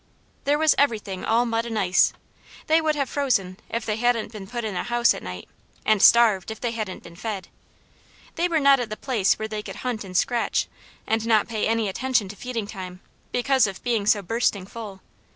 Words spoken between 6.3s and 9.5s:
if they hadn't been fed; they were not at the place where